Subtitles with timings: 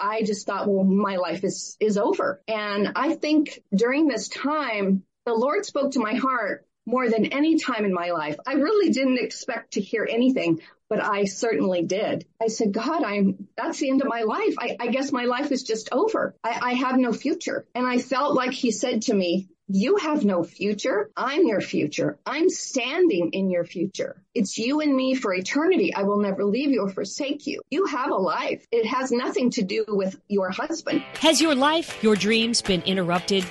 [0.00, 2.42] I just thought, well, my life is, is over.
[2.48, 7.58] And I think during this time, the Lord spoke to my heart more than any
[7.58, 8.36] time in my life.
[8.46, 12.26] I really didn't expect to hear anything, but I certainly did.
[12.42, 14.54] I said, God, I'm, that's the end of my life.
[14.58, 16.34] I, I guess my life is just over.
[16.42, 17.66] I, I have no future.
[17.74, 21.10] And I felt like he said to me, you have no future.
[21.16, 22.18] I'm your future.
[22.26, 24.20] I'm standing in your future.
[24.34, 25.94] It's you and me for eternity.
[25.94, 27.60] I will never leave you or forsake you.
[27.70, 28.66] You have a life.
[28.72, 31.02] It has nothing to do with your husband.
[31.20, 33.44] Has your life, your dreams been interrupted?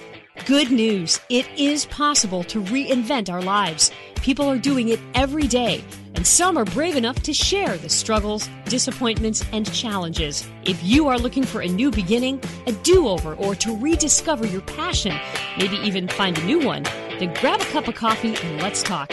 [0.45, 1.19] Good news.
[1.29, 3.91] It is possible to reinvent our lives.
[4.21, 5.83] People are doing it every day,
[6.13, 10.47] and some are brave enough to share the struggles, disappointments, and challenges.
[10.63, 14.61] If you are looking for a new beginning, a do over, or to rediscover your
[14.61, 15.15] passion,
[15.57, 19.11] maybe even find a new one, then grab a cup of coffee and let's talk.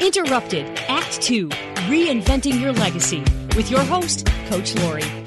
[0.00, 1.48] Interrupted, Act 2
[1.88, 3.20] Reinventing Your Legacy
[3.56, 5.24] with your host, Coach Laurie.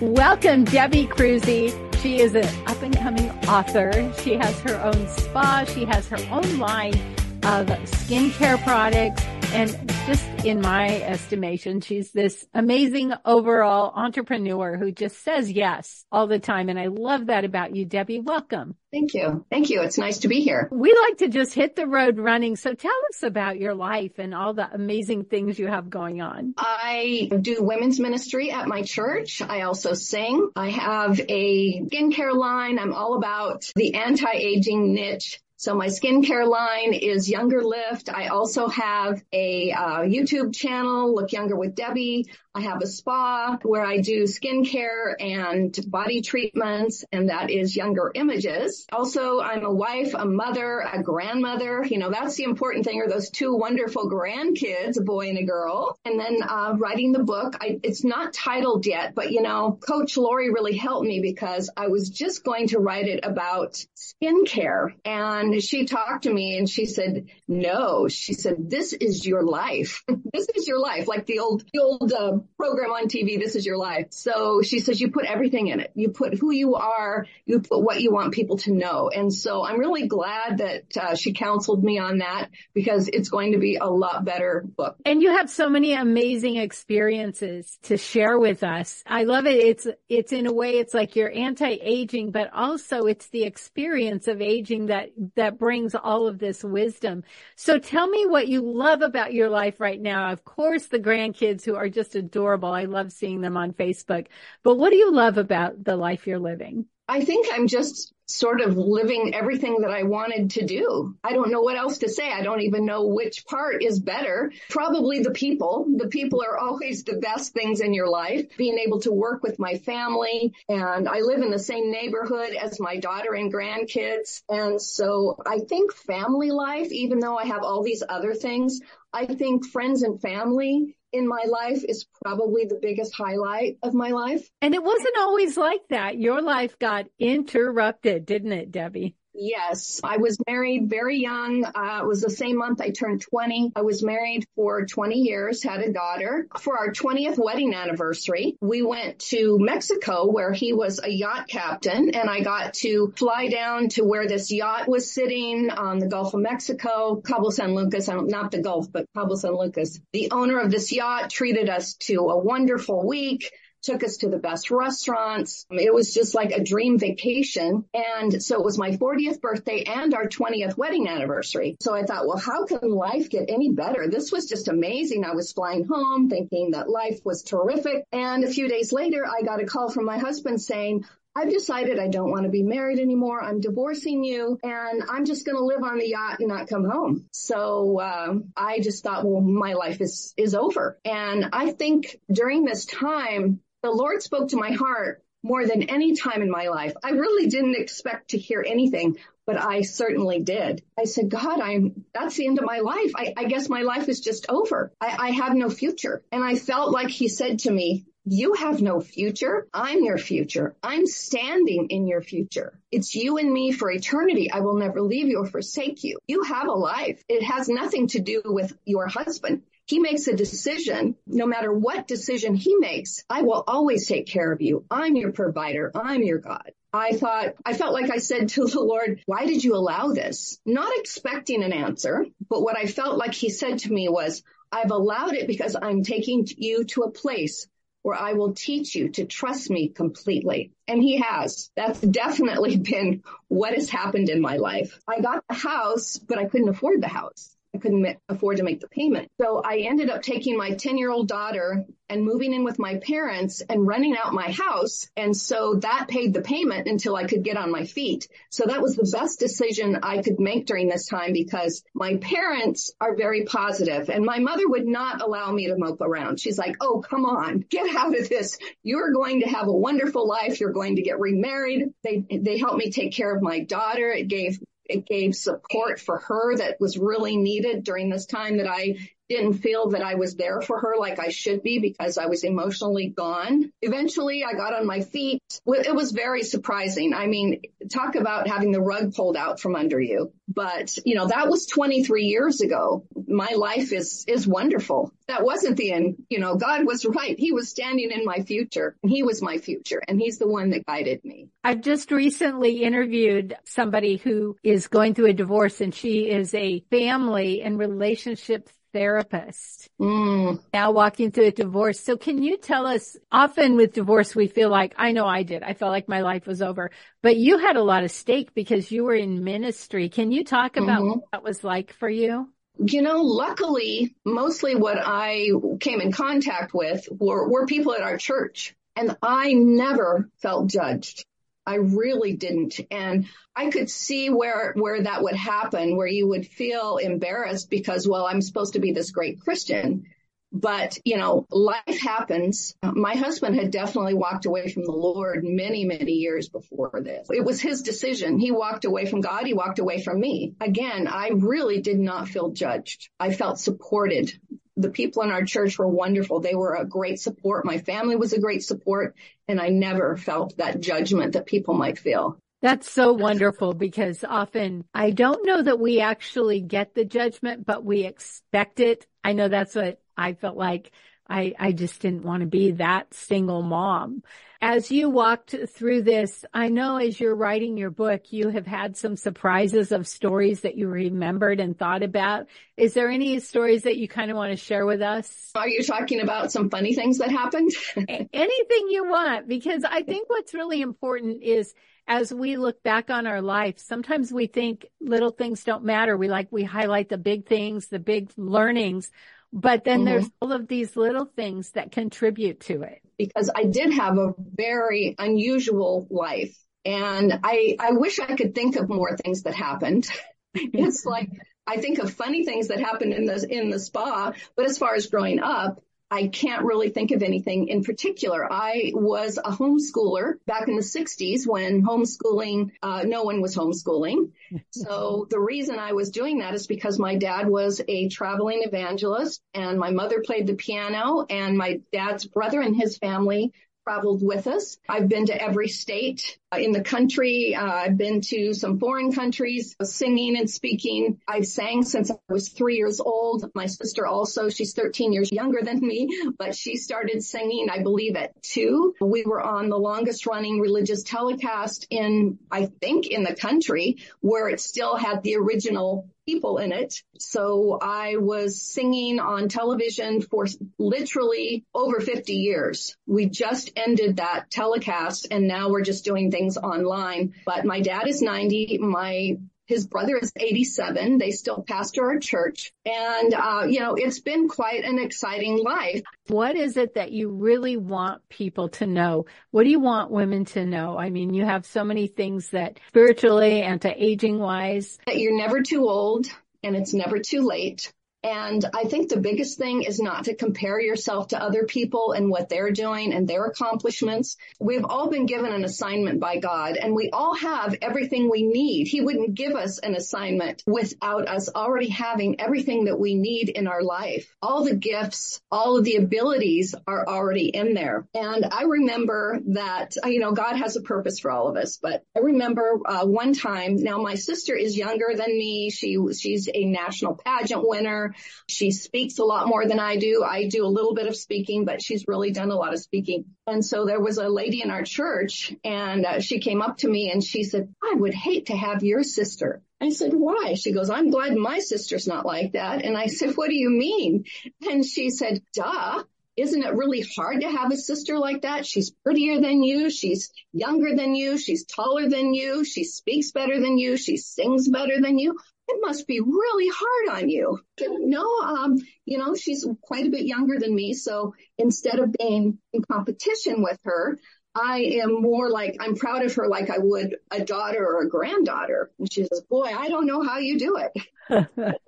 [0.00, 1.87] Welcome, Debbie Kroeze.
[2.02, 3.90] She is an up and coming author.
[4.22, 5.64] She has her own spa.
[5.64, 6.94] She has her own line
[7.42, 9.22] of skincare products.
[9.50, 16.26] And just in my estimation, she's this amazing overall entrepreneur who just says yes all
[16.26, 16.68] the time.
[16.68, 18.20] And I love that about you, Debbie.
[18.20, 18.76] Welcome.
[18.92, 19.44] Thank you.
[19.50, 19.82] Thank you.
[19.82, 20.68] It's nice to be here.
[20.70, 22.56] We like to just hit the road running.
[22.56, 26.54] So tell us about your life and all the amazing things you have going on.
[26.56, 29.42] I do women's ministry at my church.
[29.42, 30.50] I also sing.
[30.56, 32.78] I have a skincare line.
[32.78, 38.08] I'm all about the anti-aging niche so my skincare line is Younger Lift.
[38.08, 42.28] I also have a uh, YouTube channel, Look Younger with Debbie.
[42.54, 48.12] I have a spa where I do skincare and body treatments, and that is Younger
[48.14, 48.86] Images.
[48.92, 51.84] Also, I'm a wife, a mother, a grandmother.
[51.84, 55.44] You know, that's the important thing are those two wonderful grandkids, a boy and a
[55.44, 55.98] girl.
[56.04, 57.56] And then uh, writing the book.
[57.60, 61.88] I, it's not titled yet, but you know, Coach Laurie really helped me because I
[61.88, 64.94] was just going to write it about skincare.
[65.04, 70.04] And she talked to me and she said, no, she said, this is your life.
[70.32, 71.08] this is your life.
[71.08, 74.08] Like the old, the old, uh, program on TV, This Is Your Life.
[74.10, 75.92] So she says you put everything in it.
[75.94, 79.10] You put who you are, you put what you want people to know.
[79.14, 83.52] And so I'm really glad that uh, she counseled me on that because it's going
[83.52, 84.96] to be a lot better book.
[85.04, 89.02] And you have so many amazing experiences to share with us.
[89.06, 89.56] I love it.
[89.56, 94.40] It's, it's in a way, it's like you're anti-aging, but also it's the experience of
[94.40, 97.24] aging that, that brings all of this wisdom.
[97.56, 100.30] So tell me what you love about your life right now.
[100.32, 102.70] Of course, the grandkids who are just adorable.
[102.70, 104.26] I love seeing them on Facebook.
[104.62, 106.86] But what do you love about the life you're living?
[107.08, 111.16] I think I'm just sort of living everything that I wanted to do.
[111.24, 112.30] I don't know what else to say.
[112.30, 114.52] I don't even know which part is better.
[114.68, 115.86] Probably the people.
[115.96, 118.54] The people are always the best things in your life.
[118.58, 122.78] Being able to work with my family and I live in the same neighborhood as
[122.78, 124.42] my daughter and grandkids.
[124.50, 128.80] And so I think family life, even though I have all these other things,
[129.10, 134.10] I think friends and family in my life is probably the biggest highlight of my
[134.10, 134.48] life.
[134.60, 136.18] And it wasn't always like that.
[136.18, 139.14] Your life got interrupted, didn't it, Debbie?
[139.40, 141.64] Yes, I was married very young.
[141.64, 143.72] Uh, it was the same month I turned 20.
[143.76, 146.48] I was married for 20 years, had a daughter.
[146.58, 152.16] For our 20th wedding anniversary, we went to Mexico where he was a yacht captain
[152.16, 156.34] and I got to fly down to where this yacht was sitting on the Gulf
[156.34, 160.00] of Mexico, Cabo San Lucas, not the Gulf, but Cabo San Lucas.
[160.12, 164.38] The owner of this yacht treated us to a wonderful week took us to the
[164.38, 165.66] best restaurants.
[165.70, 167.84] It was just like a dream vacation.
[167.94, 171.76] And so it was my 40th birthday and our 20th wedding anniversary.
[171.80, 174.08] So I thought, well, how can life get any better?
[174.08, 175.24] This was just amazing.
[175.24, 178.04] I was flying home thinking that life was terrific.
[178.12, 181.04] And a few days later, I got a call from my husband saying,
[181.38, 183.40] I've decided I don't want to be married anymore.
[183.40, 186.84] I'm divorcing you and I'm just going to live on the yacht and not come
[186.84, 187.26] home.
[187.32, 190.98] So, uh, I just thought, well, my life is, is over.
[191.04, 196.16] And I think during this time, the Lord spoke to my heart more than any
[196.16, 196.94] time in my life.
[197.02, 200.82] I really didn't expect to hear anything, but I certainly did.
[200.98, 203.12] I said, God, I'm, that's the end of my life.
[203.16, 204.92] I, I guess my life is just over.
[205.00, 206.22] I, I have no future.
[206.32, 209.66] And I felt like he said to me, you have no future.
[209.72, 210.76] I'm your future.
[210.82, 212.78] I'm standing in your future.
[212.90, 214.50] It's you and me for eternity.
[214.50, 216.18] I will never leave you or forsake you.
[216.26, 217.24] You have a life.
[217.28, 222.06] It has nothing to do with your husband he makes a decision, no matter what
[222.06, 224.84] decision he makes, I will always take care of you.
[224.90, 225.90] I'm your provider.
[225.94, 226.70] I'm your God.
[226.92, 230.58] I thought, I felt like I said to the Lord, why did you allow this?
[230.66, 234.90] Not expecting an answer, but what I felt like he said to me was, I've
[234.90, 237.66] allowed it because I'm taking you to a place
[238.02, 240.72] where I will teach you to trust me completely.
[240.86, 241.70] And he has.
[241.76, 245.00] That's definitely been what has happened in my life.
[245.08, 247.56] I got the house, but I couldn't afford the house.
[247.78, 249.30] I couldn't afford to make the payment.
[249.40, 252.96] So I ended up taking my 10 year old daughter and moving in with my
[252.96, 255.08] parents and renting out my house.
[255.16, 258.26] And so that paid the payment until I could get on my feet.
[258.50, 262.92] So that was the best decision I could make during this time because my parents
[263.00, 266.40] are very positive and my mother would not allow me to mope around.
[266.40, 268.58] She's like, Oh, come on, get out of this.
[268.82, 270.58] You're going to have a wonderful life.
[270.58, 271.90] You're going to get remarried.
[272.02, 274.10] They, they helped me take care of my daughter.
[274.10, 274.58] It gave
[274.88, 278.96] it gave support for her that was really needed during this time that I
[279.28, 282.44] didn't feel that I was there for her like I should be because I was
[282.44, 283.72] emotionally gone.
[283.82, 285.42] Eventually I got on my feet.
[285.66, 287.12] It was very surprising.
[287.14, 290.32] I mean, talk about having the rug pulled out from under you.
[290.48, 293.04] But, you know, that was 23 years ago.
[293.26, 295.12] My life is, is wonderful.
[295.26, 296.24] That wasn't the end.
[296.30, 297.38] You know, God was right.
[297.38, 298.96] He was standing in my future.
[299.06, 301.48] He was my future and he's the one that guided me.
[301.62, 306.80] I've just recently interviewed somebody who is going through a divorce and she is a
[306.90, 310.60] family and relationship therapist mm.
[310.72, 312.00] now walking through a divorce.
[312.00, 315.62] So can you tell us often with divorce, we feel like, I know I did.
[315.62, 316.90] I felt like my life was over,
[317.22, 320.08] but you had a lot of stake because you were in ministry.
[320.08, 321.08] Can you talk about mm-hmm.
[321.10, 322.48] what that was like for you?
[322.78, 325.48] You know, luckily, mostly what I
[325.80, 331.24] came in contact with were, were people at our church and I never felt judged.
[331.68, 332.80] I really didn't.
[332.90, 338.08] And I could see where, where that would happen, where you would feel embarrassed because,
[338.08, 340.06] well, I'm supposed to be this great Christian.
[340.50, 342.74] But, you know, life happens.
[342.82, 347.28] My husband had definitely walked away from the Lord many, many years before this.
[347.30, 348.38] It was his decision.
[348.38, 349.44] He walked away from God.
[349.44, 350.54] He walked away from me.
[350.58, 353.10] Again, I really did not feel judged.
[353.20, 354.32] I felt supported
[354.78, 356.40] the people in our church were wonderful.
[356.40, 357.64] They were a great support.
[357.64, 359.16] My family was a great support
[359.48, 362.38] and I never felt that judgment that people might feel.
[362.62, 367.84] That's so wonderful because often I don't know that we actually get the judgment, but
[367.84, 369.06] we expect it.
[369.22, 370.90] I know that's what I felt like.
[371.28, 374.22] I, I just didn't want to be that single mom.
[374.60, 378.96] As you walked through this, I know as you're writing your book, you have had
[378.96, 382.46] some surprises of stories that you remembered and thought about.
[382.76, 385.52] Is there any stories that you kind of want to share with us?
[385.54, 387.70] Are you talking about some funny things that happened?
[387.96, 391.72] Anything you want, because I think what's really important is
[392.08, 396.16] as we look back on our life, sometimes we think little things don't matter.
[396.16, 399.12] We like, we highlight the big things, the big learnings,
[399.52, 400.04] but then mm-hmm.
[400.06, 403.00] there's all of these little things that contribute to it.
[403.16, 408.76] Because I did have a very unusual life and I, I wish I could think
[408.76, 410.08] of more things that happened.
[410.54, 411.30] it's like,
[411.66, 414.94] I think of funny things that happened in the, in the spa, but as far
[414.94, 415.80] as growing up,
[416.10, 418.50] I can't really think of anything in particular.
[418.50, 424.30] I was a homeschooler back in the 60s when homeschooling, uh, no one was homeschooling.
[424.70, 429.42] so the reason I was doing that is because my dad was a traveling evangelist
[429.52, 433.52] and my mother played the piano and my dad's brother and his family
[433.88, 434.76] traveled with us.
[434.86, 437.54] I've been to every state uh, in the country.
[437.54, 441.22] Uh, I've been to some foreign countries singing and speaking.
[441.26, 443.50] I've sang since I was three years old.
[443.54, 448.14] My sister also, she's 13 years younger than me, but she started singing, I believe
[448.16, 448.94] at two.
[449.00, 454.50] We were on the longest running religious telecast in, I think in the country where
[454.50, 457.02] it still had the original people in it.
[457.18, 460.46] So I was singing on television for
[460.78, 462.94] literally over 50 years.
[463.06, 467.32] We just ended that telecast and now we're just doing things online.
[467.46, 468.76] But my dad is 90.
[468.76, 471.18] My his brother is 87.
[471.18, 472.72] They still pastor our church.
[472.86, 476.02] And, uh, you know, it's been quite an exciting life.
[476.26, 479.26] What is it that you really want people to know?
[479.50, 480.98] What do you want women to know?
[480.98, 484.98] I mean, you have so many things that spiritually, anti-aging wise.
[485.06, 486.26] That you're never too old
[486.62, 487.92] and it's never too late.
[488.22, 492.30] And I think the biggest thing is not to compare yourself to other people and
[492.30, 494.36] what they're doing and their accomplishments.
[494.58, 498.88] We've all been given an assignment by God and we all have everything we need.
[498.88, 503.68] He wouldn't give us an assignment without us already having everything that we need in
[503.68, 504.34] our life.
[504.42, 508.08] All the gifts, all of the abilities are already in there.
[508.14, 512.04] And I remember that, you know, God has a purpose for all of us, but
[512.16, 515.70] I remember uh, one time, now my sister is younger than me.
[515.70, 518.07] She, she's a national pageant winner.
[518.46, 520.24] She speaks a lot more than I do.
[520.24, 523.24] I do a little bit of speaking, but she's really done a lot of speaking.
[523.46, 526.88] And so there was a lady in our church and uh, she came up to
[526.88, 529.62] me and she said, I would hate to have your sister.
[529.80, 530.54] I said, why?
[530.54, 532.84] She goes, I'm glad my sister's not like that.
[532.84, 534.24] And I said, what do you mean?
[534.68, 536.02] And she said, duh
[536.38, 538.64] isn't it really hard to have a sister like that?
[538.64, 539.90] She's prettier than you.
[539.90, 541.36] She's younger than you.
[541.36, 542.64] She's taller than you.
[542.64, 543.96] She speaks better than you.
[543.96, 545.36] She sings better than you.
[545.68, 547.60] It must be really hard on you.
[547.80, 550.94] No, um, you know, she's quite a bit younger than me.
[550.94, 554.18] So instead of being in competition with her,
[554.54, 558.08] I am more like, I'm proud of her like I would a daughter or a
[558.08, 558.90] granddaughter.
[558.98, 560.92] And she says, boy, I don't know how you do it.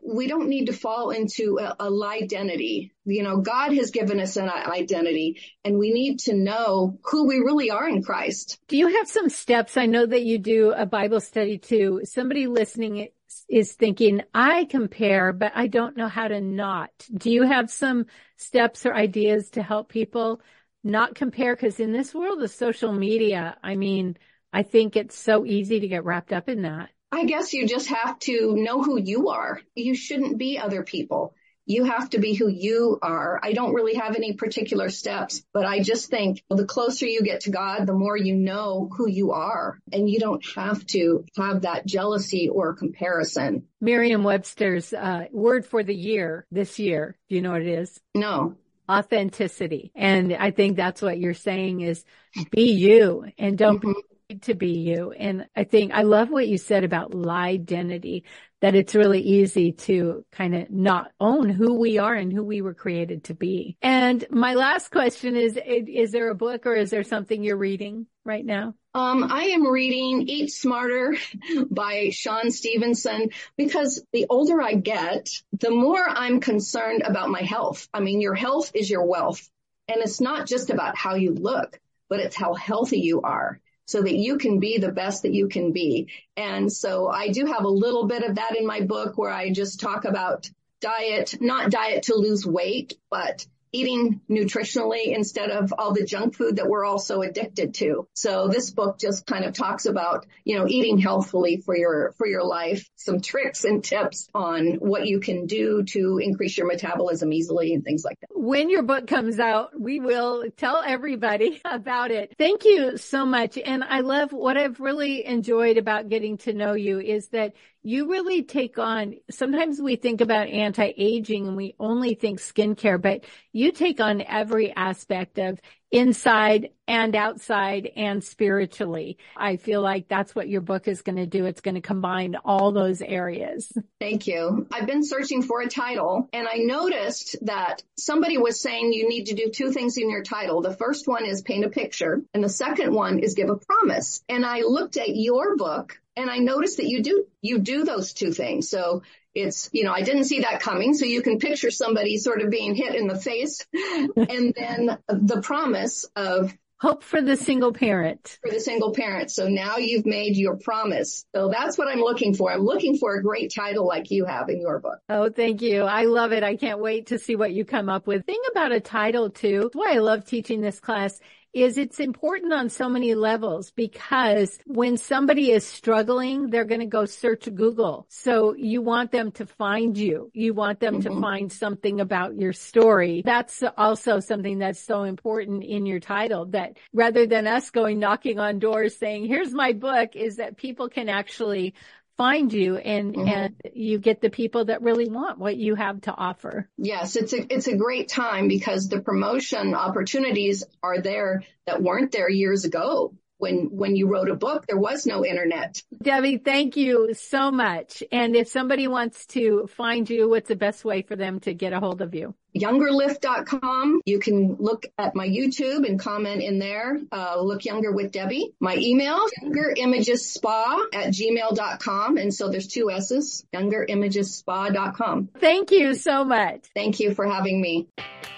[0.02, 2.92] We don't need to fall into a, a identity.
[3.04, 7.36] You know, God has given us an identity and we need to know who we
[7.36, 8.58] really are in Christ.
[8.68, 9.76] Do you have some steps?
[9.76, 12.02] I know that you do a Bible study too.
[12.04, 13.08] Somebody listening
[13.48, 16.90] is thinking, I compare, but I don't know how to not.
[17.12, 18.06] Do you have some
[18.36, 20.40] steps or ideas to help people
[20.82, 24.16] not compare because in this world of social media, I mean,
[24.52, 26.90] I think it's so easy to get wrapped up in that.
[27.12, 29.60] I guess you just have to know who you are.
[29.74, 31.34] You shouldn't be other people.
[31.66, 33.38] You have to be who you are.
[33.42, 37.42] I don't really have any particular steps, but I just think the closer you get
[37.42, 39.78] to God, the more you know who you are.
[39.92, 43.68] And you don't have to have that jealousy or comparison.
[43.80, 47.16] Merriam Webster's uh, word for the year this year.
[47.28, 48.00] Do you know what it is?
[48.14, 48.56] No
[48.90, 49.92] authenticity.
[49.94, 52.04] And I think that's what you're saying is
[52.50, 53.90] be you and don't mm-hmm.
[53.90, 54.04] need
[54.38, 55.12] to be you.
[55.12, 58.24] And I think I love what you said about lie identity,
[58.60, 62.62] that it's really easy to kind of not own who we are and who we
[62.62, 63.76] were created to be.
[63.82, 68.06] And my last question is, is there a book or is there something you're reading
[68.24, 68.74] right now?
[68.92, 71.16] Um, I am reading Eat Smarter
[71.70, 77.88] by Shawn Stevenson because the older I get, the more I'm concerned about my health.
[77.94, 79.48] I mean, your health is your wealth
[79.88, 83.60] and it's not just about how you look, but it's how healthy you are
[83.90, 86.06] so that you can be the best that you can be.
[86.36, 89.50] And so I do have a little bit of that in my book where I
[89.50, 90.48] just talk about
[90.80, 96.56] diet, not diet to lose weight, but eating nutritionally instead of all the junk food
[96.56, 98.06] that we're all so addicted to.
[98.14, 102.26] So this book just kind of talks about, you know, eating healthfully for your, for
[102.26, 107.32] your life, some tricks and tips on what you can do to increase your metabolism
[107.32, 108.28] easily and things like that.
[108.30, 112.34] When your book comes out, we will tell everybody about it.
[112.38, 113.58] Thank you so much.
[113.58, 118.10] And I love what I've really enjoyed about getting to know you is that you
[118.10, 123.72] really take on, sometimes we think about anti-aging and we only think skincare, but you
[123.72, 125.60] take on every aspect of
[125.90, 129.18] inside and outside and spiritually.
[129.36, 131.46] I feel like that's what your book is going to do.
[131.46, 133.72] It's going to combine all those areas.
[134.00, 134.66] Thank you.
[134.72, 139.26] I've been searching for a title and I noticed that somebody was saying you need
[139.26, 140.62] to do two things in your title.
[140.62, 144.22] The first one is paint a picture and the second one is give a promise.
[144.28, 148.12] And I looked at your book and I noticed that you do, you do those
[148.12, 148.68] two things.
[148.68, 149.02] So
[149.34, 150.94] it's, you know, I didn't see that coming.
[150.94, 155.40] So you can picture somebody sort of being hit in the face and then the
[155.42, 158.38] promise of Hope for the single parent.
[158.42, 159.30] For the single parent.
[159.30, 161.26] So now you've made your promise.
[161.34, 162.50] So that's what I'm looking for.
[162.50, 164.98] I'm looking for a great title like you have in your book.
[165.10, 165.82] Oh, thank you.
[165.82, 166.42] I love it.
[166.42, 168.24] I can't wait to see what you come up with.
[168.24, 171.20] Thing about a title too, why I love teaching this class
[171.52, 176.86] is it's important on so many levels because when somebody is struggling, they're going to
[176.86, 178.06] go search Google.
[178.08, 180.30] So you want them to find you.
[180.32, 181.14] You want them mm-hmm.
[181.14, 183.22] to find something about your story.
[183.24, 188.38] That's also something that's so important in your title that rather than us going knocking
[188.38, 191.74] on doors saying, here's my book is that people can actually
[192.20, 193.28] find you and mm-hmm.
[193.28, 196.68] and you get the people that really want what you have to offer.
[196.76, 202.12] Yes, it's a it's a great time because the promotion opportunities are there that weren't
[202.12, 205.82] there years ago when when you wrote a book there was no internet.
[206.02, 208.02] Debbie thank you so much.
[208.12, 211.72] And if somebody wants to find you what's the best way for them to get
[211.72, 212.34] a hold of you?
[212.56, 216.98] Youngerlift.com you can look at my youtube and comment in there.
[217.10, 218.52] Uh, look younger with debbie.
[218.60, 226.66] My email youngerimagesSpa at gmail.com and so there's two s's youngerimagesSpa.com thank you so much.
[226.74, 227.88] Thank you for having me.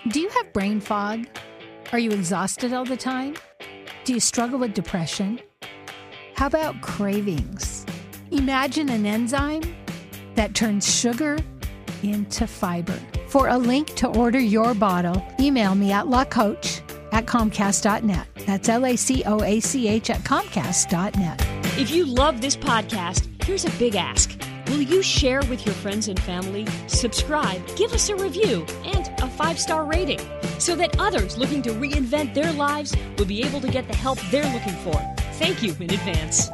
[0.09, 1.27] Do you have brain fog?
[1.93, 3.35] Are you exhausted all the time
[4.05, 5.41] do you struggle with depression?
[6.35, 7.87] How about cravings?
[8.31, 9.63] Imagine an enzyme
[10.35, 11.39] that turns sugar
[12.03, 12.99] into fiber.
[13.29, 16.81] For a link to order your bottle, email me at lacoach
[17.13, 18.27] at comcast.net.
[18.47, 21.47] That's L A C O A C H at comcast.net.
[21.79, 24.39] If you love this podcast, here's a big ask.
[24.69, 29.02] Will you share with your friends and family, subscribe, give us a review, and
[29.43, 30.21] five star rating?
[30.63, 34.17] so that others looking to reinvent their lives will be able to get the help
[34.31, 34.95] they're looking for.
[35.41, 36.51] Thank you in advance.